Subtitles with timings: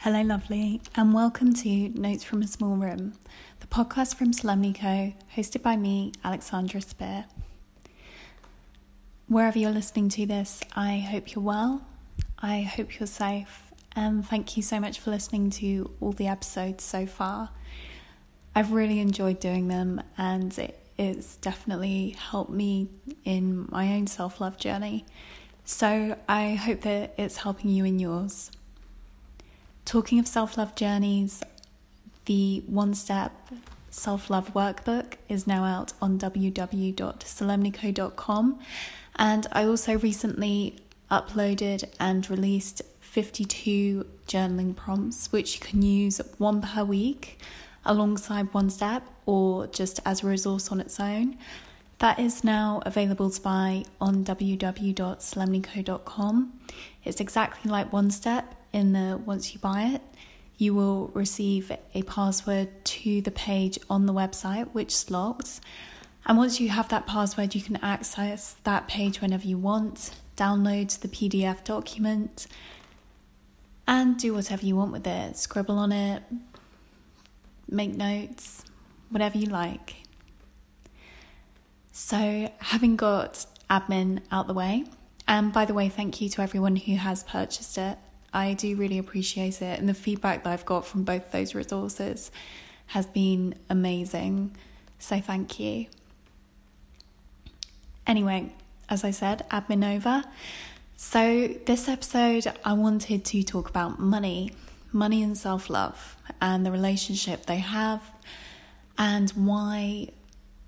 [0.00, 3.12] Hello, lovely, and welcome to Notes from a Small Room,
[3.60, 7.26] the podcast from Solemnly Co, hosted by me, Alexandra Spear.
[9.26, 11.86] Wherever you're listening to this, I hope you're well,
[12.38, 16.84] I hope you're safe, and thank you so much for listening to all the episodes
[16.84, 17.50] so far.
[18.54, 20.58] I've really enjoyed doing them, and
[20.98, 22.88] it's definitely helped me
[23.24, 25.04] in my own self love journey.
[25.64, 28.50] So I hope that it's helping you in yours.
[29.84, 31.44] Talking of self love journeys,
[32.24, 33.32] the one step
[33.90, 38.58] self love workbook is now out on www.solemnico.com.
[39.16, 40.76] And I also recently
[41.10, 47.38] uploaded and released 52 journaling prompts, which you can use one per week
[47.88, 51.36] alongside one step or just as a resource on its own.
[51.98, 56.52] That is now available to buy on www.solemnico.com.
[57.04, 60.02] It's exactly like one step, in the once you buy it,
[60.56, 65.60] you will receive a password to the page on the website which is locked.
[66.26, 70.98] And once you have that password, you can access that page whenever you want, download
[71.00, 72.46] the PDF document,
[73.86, 75.36] and do whatever you want with it.
[75.36, 76.22] Scribble on it,
[77.68, 78.64] make notes,
[79.10, 79.96] whatever you like.
[81.92, 84.84] So, having got admin out the way,
[85.26, 87.98] and by the way, thank you to everyone who has purchased it.
[88.32, 89.78] I do really appreciate it.
[89.78, 92.30] And the feedback that I've got from both those resources
[92.88, 94.56] has been amazing.
[94.98, 95.86] So thank you.
[98.06, 98.54] Anyway,
[98.88, 100.24] as I said, admin over.
[100.96, 104.52] So, this episode, I wanted to talk about money,
[104.92, 108.02] money and self love, and the relationship they have,
[108.96, 110.08] and why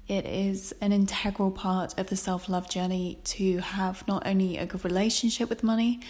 [0.09, 4.67] it is an integral part of the self love journey to have not only a
[4.67, 6.01] good relationship with money,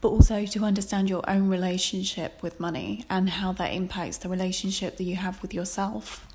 [0.00, 4.96] but also to understand your own relationship with money and how that impacts the relationship
[4.96, 6.26] that you have with yourself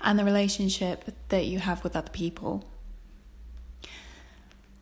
[0.00, 2.64] and the relationship that you have with other people.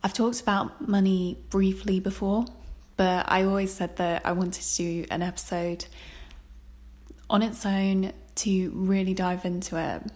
[0.03, 2.45] I've talked about money briefly before,
[2.97, 5.85] but I always said that I wanted to do an episode
[7.29, 10.11] on its own to really dive into it.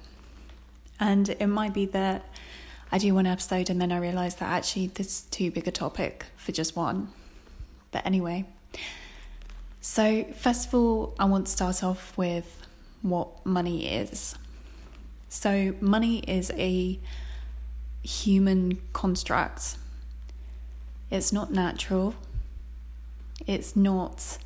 [0.99, 2.25] And it might be that
[2.91, 5.71] I do one episode and then I realise that actually this is too big a
[5.71, 7.09] topic for just one.
[7.91, 8.45] But anyway,
[9.79, 12.65] so first of all, I want to start off with
[13.01, 14.35] what money is.
[15.29, 16.99] So, money is a
[18.03, 19.77] human construct,
[21.09, 22.15] it's not natural,
[23.47, 24.37] it's not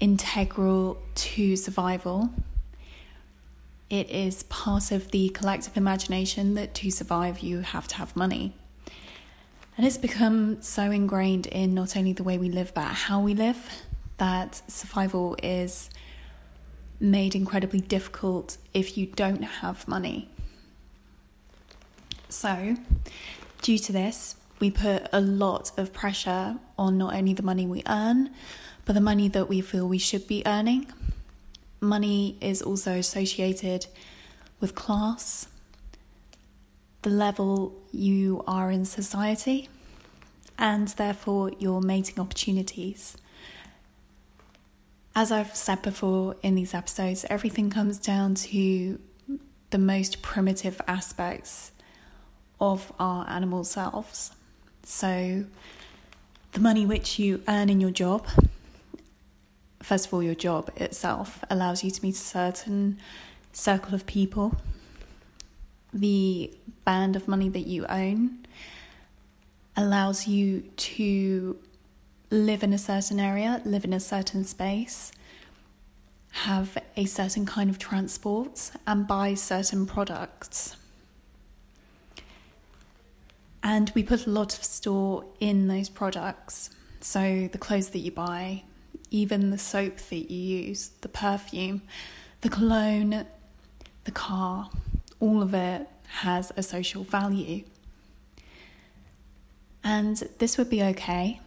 [0.00, 2.30] integral to survival.
[3.88, 8.52] It is part of the collective imagination that to survive you have to have money.
[9.76, 13.34] And it's become so ingrained in not only the way we live, but how we
[13.34, 13.82] live,
[14.18, 15.90] that survival is
[16.98, 20.30] made incredibly difficult if you don't have money.
[22.28, 22.76] So,
[23.60, 27.82] due to this, we put a lot of pressure on not only the money we
[27.88, 28.30] earn,
[28.84, 30.86] but the money that we feel we should be earning.
[31.80, 33.86] Money is also associated
[34.60, 35.48] with class,
[37.02, 39.68] the level you are in society,
[40.58, 43.16] and therefore your mating opportunities.
[45.14, 48.98] As I've said before in these episodes, everything comes down to
[49.70, 51.72] the most primitive aspects
[52.60, 54.30] of our animal selves.
[54.88, 55.44] So,
[56.52, 58.24] the money which you earn in your job,
[59.82, 62.98] first of all, your job itself allows you to meet a certain
[63.52, 64.54] circle of people
[65.92, 66.52] the
[66.84, 68.38] band of money that you own
[69.76, 71.58] allows you to
[72.30, 75.10] live in a certain area, live in a certain space,
[76.30, 80.76] have a certain kind of transport, and buy certain products.
[83.66, 86.70] And we put a lot of store in those products.
[87.00, 88.62] So the clothes that you buy,
[89.10, 91.82] even the soap that you use, the perfume,
[92.42, 93.26] the cologne,
[94.04, 94.70] the car,
[95.18, 95.88] all of it
[96.20, 97.64] has a social value.
[99.82, 101.40] And this would be okay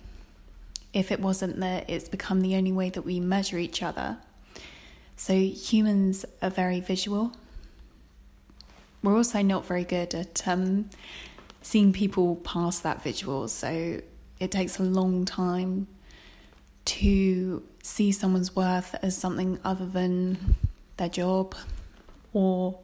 [0.91, 4.17] if it wasn't that it's become the only way that we measure each other.
[5.15, 7.31] So humans are very visual.
[9.01, 10.89] We're also not very good at um,
[11.61, 13.47] seeing people pass that visual.
[13.47, 14.01] So
[14.39, 15.87] it takes a long time
[16.85, 20.55] to see someone's worth as something other than
[20.97, 21.55] their job
[22.33, 22.79] or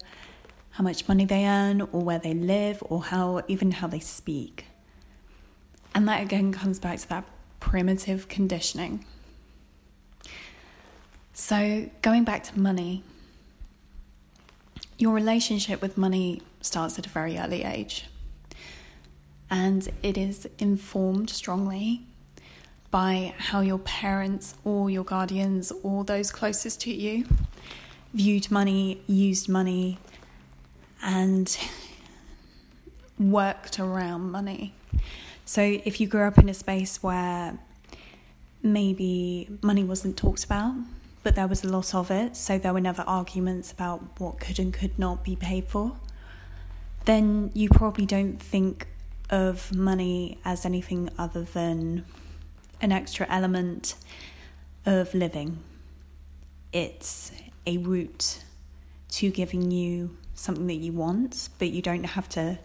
[0.72, 4.66] how much money they earn or where they live or how even how they speak.
[5.94, 7.24] And that again comes back to that
[7.60, 9.06] primitive conditioning.
[11.34, 13.04] So, going back to money,
[14.98, 18.06] your relationship with money starts at a very early age.
[19.50, 22.02] And it is informed strongly
[22.92, 27.26] by how your parents or your guardians or those closest to you
[28.14, 29.98] viewed money, used money,
[31.04, 31.58] and
[33.20, 34.74] worked around money.
[35.44, 37.60] So if you grew up in a space where
[38.64, 40.76] maybe money wasn't talked about,
[41.24, 44.60] but there was a lot of it, so there were never arguments about what could
[44.60, 45.98] and could not be paid for,
[47.04, 48.88] then you probably don't think
[49.30, 52.06] of money as anything other than
[52.82, 53.96] an extra element
[54.86, 55.60] of living.
[56.72, 57.32] It's
[57.66, 58.44] a route
[59.10, 62.60] to giving you something that you want, but you don't have to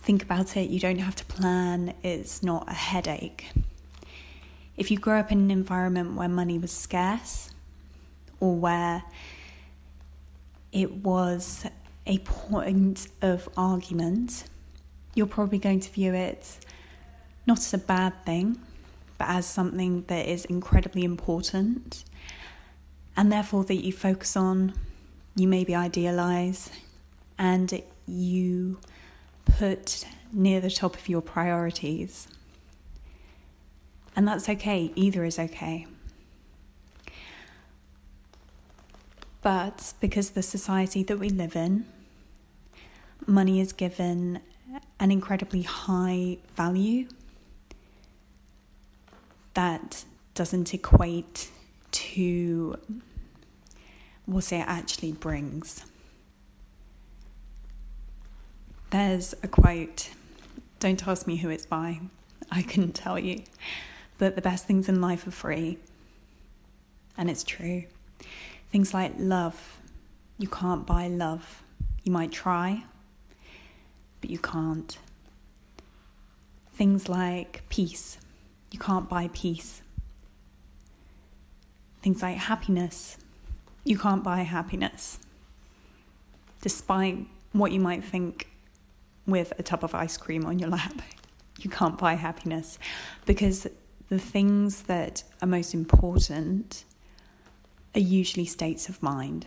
[0.00, 3.52] think about it, you don't have to plan, it's not a headache.
[4.76, 7.50] If you grow up in an environment where money was scarce
[8.40, 9.04] or where
[10.72, 11.66] it was
[12.06, 14.44] a point of argument,
[15.14, 16.58] you're probably going to view it
[17.46, 18.58] not as a bad thing,
[19.18, 22.04] but as something that is incredibly important
[23.16, 24.74] and therefore that you focus on,
[25.36, 26.70] you maybe idealize,
[27.38, 28.78] and you
[29.44, 32.28] put near the top of your priorities.
[34.14, 35.86] And that's okay, either is okay.
[39.42, 41.86] But because the society that we live in,
[43.26, 44.40] money is given
[45.00, 47.08] an incredibly high value
[49.54, 50.04] that
[50.34, 51.50] doesn't equate
[51.90, 52.78] to
[54.26, 55.84] what it actually brings.
[58.90, 60.10] There's a quote,
[60.78, 62.00] don't ask me who it's by,
[62.50, 63.42] I couldn't tell you,
[64.18, 65.78] but the best things in life are free.
[67.16, 67.84] And it's true.
[68.70, 69.80] Things like love,
[70.38, 71.62] you can't buy love.
[72.04, 72.84] You might try,
[74.22, 74.96] but you can't.
[76.72, 78.16] Things like peace,
[78.70, 79.82] you can't buy peace.
[82.00, 83.18] Things like happiness,
[83.84, 85.18] you can't buy happiness.
[86.62, 88.48] Despite what you might think
[89.26, 91.02] with a tub of ice cream on your lap.
[91.58, 92.76] You can't buy happiness
[93.24, 93.68] because
[94.08, 96.84] the things that are most important
[97.94, 99.46] are usually states of mind.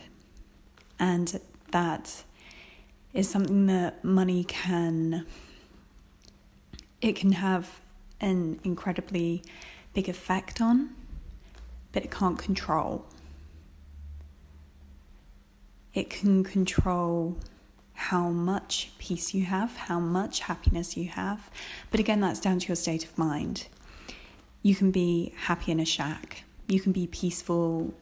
[0.98, 1.38] And
[1.72, 2.24] that
[3.16, 5.26] is something that money can
[7.00, 7.80] it can have
[8.20, 9.42] an incredibly
[9.94, 10.94] big effect on,
[11.92, 13.06] but it can't control.
[15.94, 17.38] It can control
[17.94, 21.50] how much peace you have, how much happiness you have.
[21.90, 23.66] But again, that's down to your state of mind.
[24.62, 27.94] You can be happy in a shack, you can be peaceful,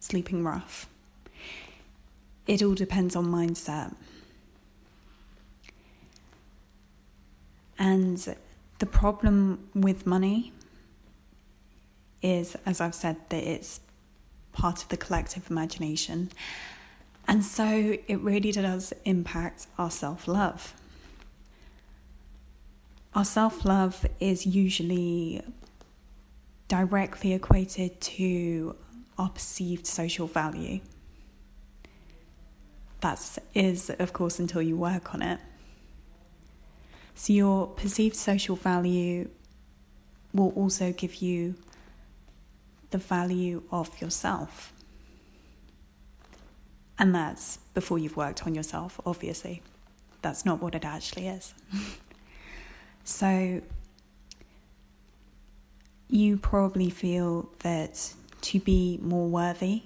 [0.00, 0.86] sleeping rough.
[2.46, 3.94] It all depends on mindset.
[7.78, 8.36] And
[8.78, 10.52] the problem with money
[12.22, 13.80] is, as I've said, that it's
[14.52, 16.30] part of the collective imagination.
[17.26, 20.74] And so it really does impact our self love.
[23.14, 25.42] Our self love is usually
[26.68, 28.76] directly equated to
[29.18, 30.80] our perceived social value.
[33.00, 35.38] That is, of course, until you work on it.
[37.14, 39.28] So, your perceived social value
[40.32, 41.54] will also give you
[42.90, 44.72] the value of yourself.
[46.98, 49.62] And that's before you've worked on yourself, obviously.
[50.22, 51.54] That's not what it actually is.
[53.04, 53.60] so,
[56.08, 59.82] you probably feel that to be more worthy,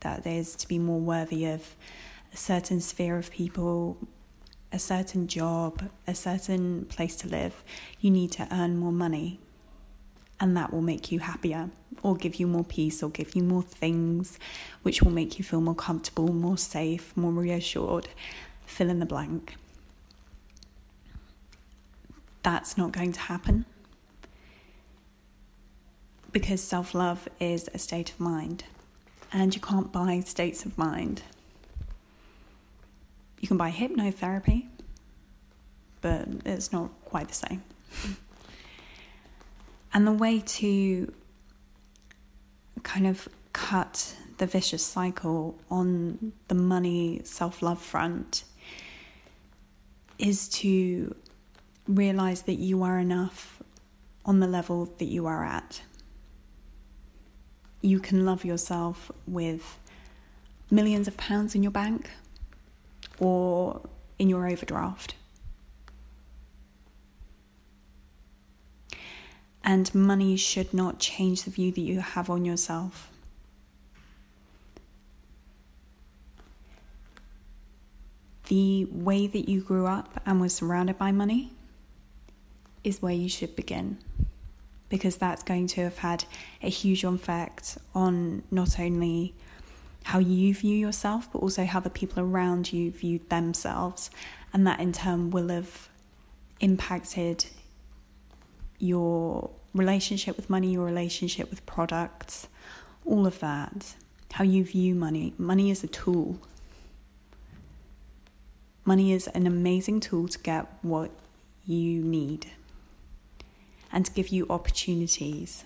[0.00, 1.74] that is to be more worthy of
[2.32, 3.98] a certain sphere of people,
[4.72, 7.62] a certain job, a certain place to live,
[8.00, 9.40] you need to earn more money
[10.40, 11.70] and that will make you happier
[12.02, 14.38] or give you more peace or give you more things
[14.82, 18.08] which will make you feel more comfortable, more safe, more reassured.
[18.66, 19.56] Fill in the blank.
[22.42, 23.64] That's not going to happen
[26.30, 28.64] because self love is a state of mind
[29.32, 31.22] and you can't buy states of mind.
[33.40, 34.66] You can buy hypnotherapy,
[36.00, 37.62] but it's not quite the same.
[39.92, 41.12] And the way to
[42.82, 48.44] kind of cut the vicious cycle on the money self love front
[50.18, 51.14] is to
[51.86, 53.62] realize that you are enough
[54.24, 55.82] on the level that you are at.
[57.80, 59.78] You can love yourself with
[60.70, 62.10] millions of pounds in your bank
[63.18, 63.80] or
[64.18, 65.14] in your overdraft.
[69.62, 73.10] And money should not change the view that you have on yourself.
[78.48, 81.52] The way that you grew up and was surrounded by money
[82.82, 83.98] is where you should begin
[84.88, 86.24] because that's going to have had
[86.62, 89.34] a huge effect on not only
[90.08, 94.10] how you view yourself, but also how the people around you view themselves.
[94.54, 95.90] And that in turn will have
[96.60, 97.44] impacted
[98.78, 102.48] your relationship with money, your relationship with products,
[103.04, 103.96] all of that.
[104.32, 105.34] How you view money.
[105.36, 106.38] Money is a tool.
[108.86, 111.10] Money is an amazing tool to get what
[111.66, 112.46] you need
[113.92, 115.64] and to give you opportunities.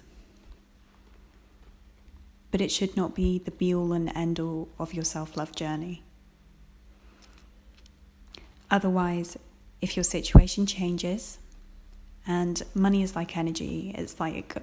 [2.52, 5.56] But it should not be the be all and end all of your self love
[5.56, 6.04] journey.
[8.71, 9.37] Otherwise,
[9.80, 11.38] if your situation changes,
[12.26, 14.56] and money is like energy, it's like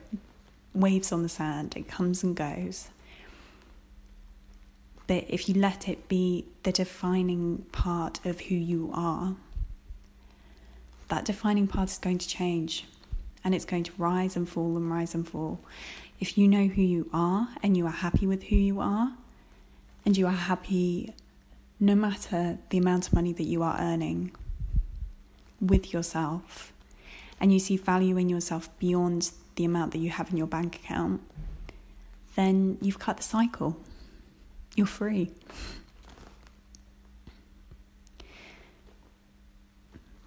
[0.74, 2.90] waves on the sand, it comes and goes.
[5.08, 9.36] But if you let it be the defining part of who you are,
[11.08, 12.86] that defining part is going to change
[13.44, 15.60] and it's going to rise and fall and rise and fall.
[16.20, 19.14] If you know who you are and you are happy with who you are,
[20.06, 21.14] and you are happy
[21.80, 24.32] no matter the amount of money that you are earning
[25.62, 26.74] with yourself,
[27.40, 30.76] and you see value in yourself beyond the amount that you have in your bank
[30.76, 31.22] account,
[32.36, 33.78] then you've cut the cycle.
[34.76, 35.32] You're free.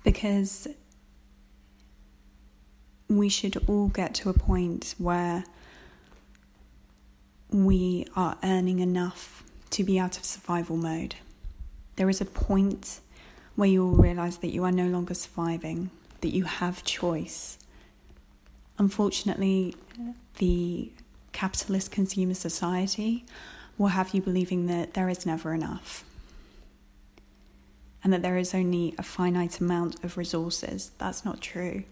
[0.04, 0.68] Because
[3.08, 5.44] we should all get to a point where
[7.52, 11.16] we are earning enough to be out of survival mode.
[11.96, 13.00] There is a point
[13.54, 15.90] where you will realize that you are no longer surviving,
[16.20, 17.58] that you have choice.
[18.78, 19.76] Unfortunately,
[20.38, 20.90] the
[21.32, 23.24] capitalist consumer society
[23.76, 26.04] will have you believing that there is never enough
[28.04, 30.90] and that there is only a finite amount of resources.
[30.98, 31.84] That's not true.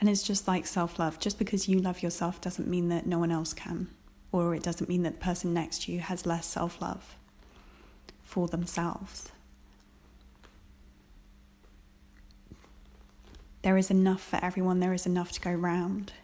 [0.00, 1.18] And it's just like self love.
[1.20, 3.88] Just because you love yourself doesn't mean that no one else can,
[4.32, 7.16] or it doesn't mean that the person next to you has less self love
[8.22, 9.30] for themselves.
[13.62, 16.14] There is enough for everyone, there is enough to go round.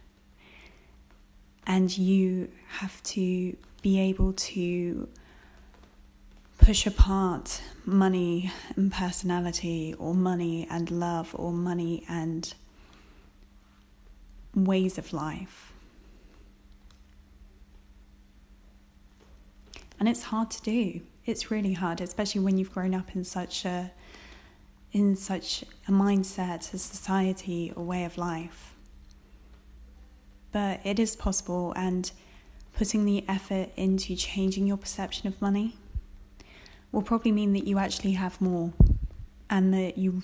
[1.66, 5.08] And you have to be able to
[6.58, 12.54] push apart money and personality, or money and love, or money and
[14.56, 15.72] ways of life.
[20.00, 21.00] And it's hard to do.
[21.24, 23.92] It's really hard, especially when you've grown up in such a
[24.92, 28.74] in such a mindset, a society, a way of life.
[30.52, 32.10] But it is possible and
[32.72, 35.76] putting the effort into changing your perception of money
[36.92, 38.72] will probably mean that you actually have more
[39.50, 40.22] and that you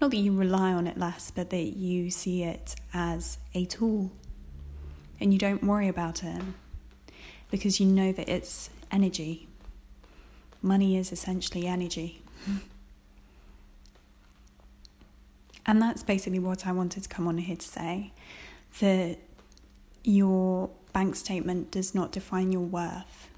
[0.00, 4.10] not that you rely on it less, but that you see it as a tool
[5.20, 6.42] and you don't worry about it
[7.50, 9.48] because you know that it's energy.
[10.60, 12.22] Money is essentially energy.
[15.66, 18.12] and that's basically what I wanted to come on here to say
[18.80, 19.18] that
[20.04, 23.28] your bank statement does not define your worth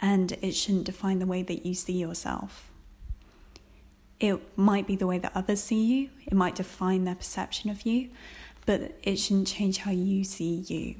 [0.00, 2.70] and it shouldn't define the way that you see yourself.
[4.18, 7.82] It might be the way that others see you, it might define their perception of
[7.82, 8.10] you,
[8.64, 10.96] but it shouldn't change how you see you.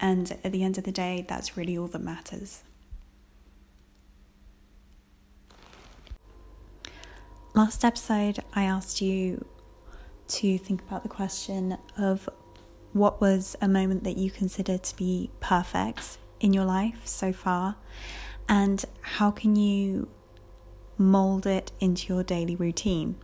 [0.00, 2.64] And at the end of the day, that's really all that matters.
[7.54, 9.46] Last episode, I asked you
[10.26, 12.28] to think about the question of
[12.92, 17.76] what was a moment that you consider to be perfect in your life so far,
[18.48, 20.08] and how can you
[20.98, 23.16] mold it into your daily routine.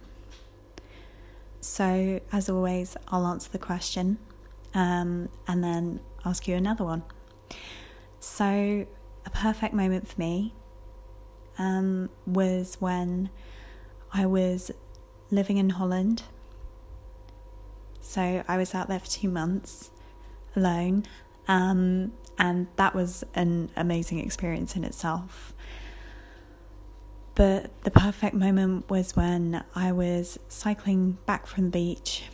[1.61, 4.19] So, as always, I'll answer the question
[4.75, 7.03] um, and then ask you another one.
[8.19, 8.87] So,
[9.27, 10.55] a perfect moment for me
[11.59, 13.31] um, was when
[14.13, 14.71] I was
[15.31, 16.23] living in Holland.
[18.01, 19.91] So, I was out there for two months
[20.57, 21.05] alone,
[21.47, 25.53] um, and that was an amazing experience in itself.
[27.41, 32.25] But the perfect moment was when I was cycling back from the beach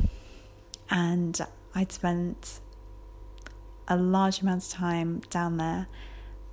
[0.90, 1.40] and
[1.76, 2.58] I'd spent
[3.86, 5.86] a large amount of time down there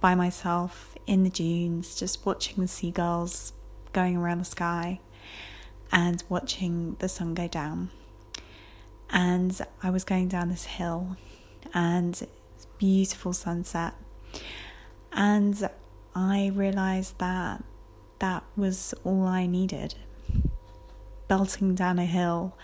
[0.01, 3.53] by myself in the dunes, just watching the seagulls
[3.91, 4.99] going around the sky
[5.91, 7.89] and watching the sun go down.
[9.09, 11.17] And I was going down this hill
[11.73, 12.27] and
[12.77, 13.95] beautiful sunset.
[15.11, 15.67] And
[16.13, 17.63] I realized that
[18.23, 19.95] that was all I needed.
[21.27, 22.55] Belting down a hill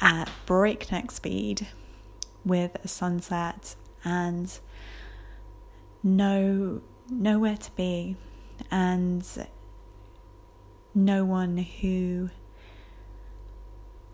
[0.00, 1.68] at breakneck speed
[2.44, 4.58] with a sunset and
[6.02, 8.16] no nowhere to be
[8.72, 9.24] and
[10.96, 12.30] no one who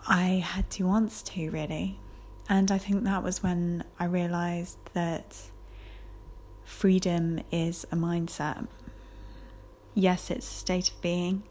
[0.06, 1.98] I had to answer to really.
[2.46, 5.34] And I think that was when I realized that
[6.62, 8.68] freedom is a mindset.
[9.99, 11.43] Yes, it's a state of being,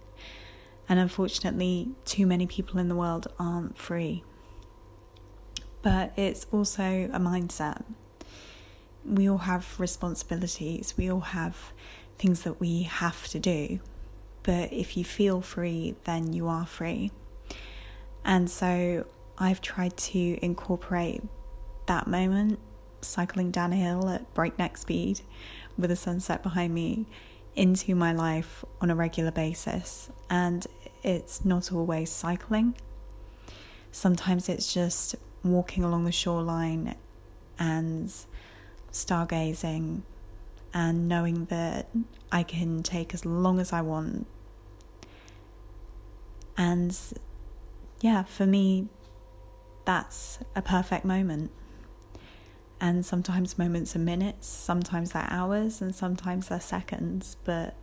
[0.87, 4.23] and unfortunately, too many people in the world aren't free.
[5.81, 7.83] But it's also a mindset
[9.03, 11.73] we all have responsibilities, we all have
[12.17, 13.79] things that we have to do.
[14.43, 17.11] But if you feel free, then you are free.
[18.23, 19.05] And so
[19.37, 21.21] I've tried to incorporate
[21.87, 22.59] that moment,
[23.01, 25.21] cycling down a hill at breakneck speed
[25.77, 27.07] with the sunset behind me,
[27.57, 30.09] into my life on a regular basis.
[30.29, 30.65] And
[31.03, 32.75] it's not always cycling,
[33.91, 36.95] sometimes it's just walking along the shoreline
[37.57, 38.13] and
[38.91, 40.01] stargazing
[40.73, 41.87] and knowing that
[42.31, 44.27] I can take as long as I want.
[46.57, 46.97] And
[48.01, 48.87] yeah, for me,
[49.85, 51.51] that's a perfect moment.
[52.79, 57.75] And sometimes moments are minutes, sometimes they're hours, and sometimes they're seconds, but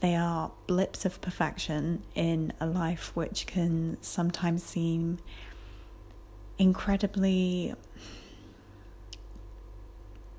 [0.00, 5.18] they are blips of perfection in a life which can sometimes seem
[6.58, 7.74] incredibly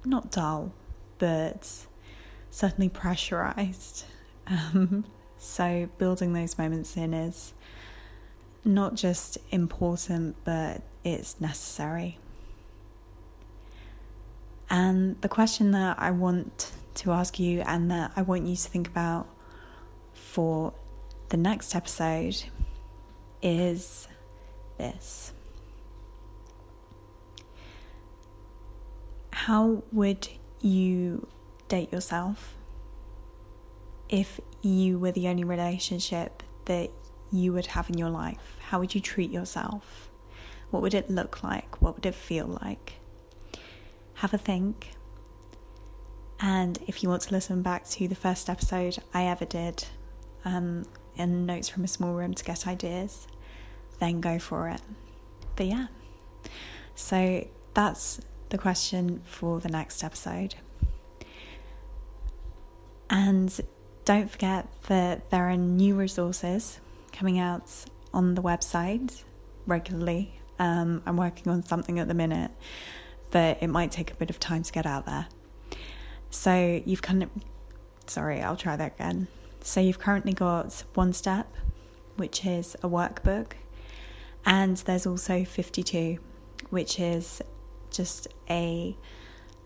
[0.05, 0.73] not dull,
[1.17, 1.85] but
[2.49, 4.05] certainly pressurized.
[4.51, 5.05] Um,
[5.37, 7.53] so, building those moments in is
[8.65, 12.17] not just important, but it's necessary.
[14.69, 18.69] And the question that I want to ask you and that I want you to
[18.69, 19.27] think about
[20.13, 20.73] for
[21.29, 22.43] the next episode
[23.41, 24.07] is
[24.77, 25.33] this
[29.31, 30.27] How would
[30.61, 31.27] you
[31.69, 32.55] date yourself
[34.09, 36.91] if you were the only relationship that
[37.31, 38.57] you would have in your life?
[38.67, 40.11] How would you treat yourself?
[40.69, 41.81] What would it look like?
[41.81, 42.98] What would it feel like?
[44.19, 44.91] Have a think.
[46.41, 49.85] And if you want to listen back to the first episode I ever did,
[50.43, 53.27] um, in Notes from a Small Room to get ideas,
[53.99, 54.81] then go for it.
[55.55, 55.87] But yeah,
[56.95, 60.55] so that's the question for the next episode.
[63.09, 63.57] And
[64.03, 66.81] don't forget that there are new resources
[67.13, 69.23] coming out on the website
[69.65, 70.41] regularly.
[70.57, 72.51] Um, I'm working on something at the minute,
[73.31, 75.27] but it might take a bit of time to get out there.
[76.29, 77.29] So you've kind of,
[78.07, 79.27] sorry, I'll try that again.
[79.61, 81.53] So you've currently got One Step,
[82.17, 83.53] which is a workbook,
[84.45, 86.19] and there's also 52,
[86.69, 87.41] which is
[87.91, 88.95] just a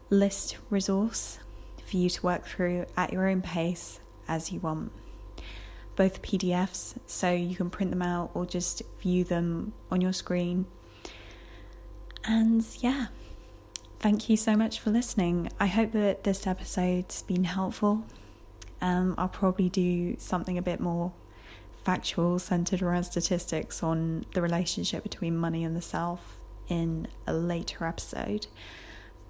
[0.10, 1.40] list resource
[1.86, 4.92] for you to work through at your own pace as you want
[5.96, 10.66] both PDFs so you can print them out or just view them on your screen.
[12.24, 13.08] And yeah,
[14.04, 15.50] thank you so much for listening.
[15.62, 18.04] I hope that this episode's been helpful.
[18.82, 21.14] Um, I'll probably do something a bit more
[21.86, 27.86] factual, centered around statistics on the relationship between money and the self in a later
[27.86, 28.48] episode.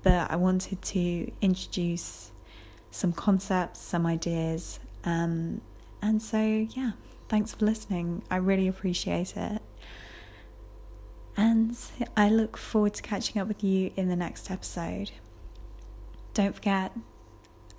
[0.01, 2.31] But I wanted to introduce
[2.89, 5.61] some concepts, some ideas, um,
[6.01, 6.93] and so, yeah,
[7.29, 8.23] thanks for listening.
[8.31, 9.61] I really appreciate it.
[11.73, 15.11] And I look forward to catching up with you in the next episode.
[16.33, 16.91] Don't forget,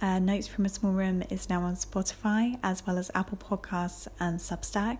[0.00, 4.08] uh, Notes from a Small Room is now on Spotify as well as Apple Podcasts
[4.18, 4.98] and Substack.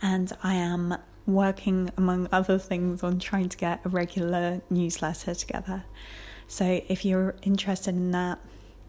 [0.00, 5.84] And I am working, among other things, on trying to get a regular newsletter together.
[6.46, 8.38] So if you're interested in that,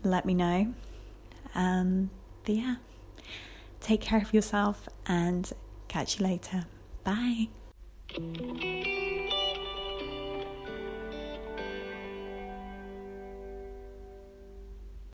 [0.03, 0.73] let me know.
[1.55, 2.09] Um,
[2.45, 2.75] but yeah.
[3.79, 5.51] Take care of yourself and
[5.89, 6.65] catch you later.
[7.03, 7.49] Bye.
[8.17, 9.02] うん。